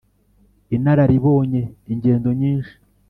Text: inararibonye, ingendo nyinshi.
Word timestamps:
inararibonye, 0.75 1.63
ingendo 1.91 2.29
nyinshi. 2.39 2.73